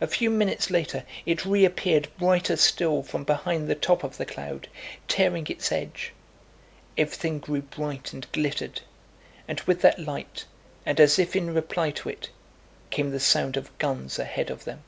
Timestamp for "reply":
11.54-11.92